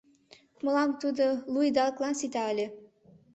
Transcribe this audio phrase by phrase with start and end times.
[0.63, 2.67] Мылам тудо лу идалыклан сита ыле...